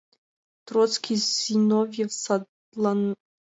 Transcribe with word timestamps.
Троцкий, 0.65 1.19
Зиновьев... 1.29 2.11
садлан... 2.23 3.01